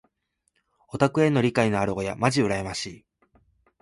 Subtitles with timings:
[0.87, 3.05] オタクへの理解のある親まじ羨ましい。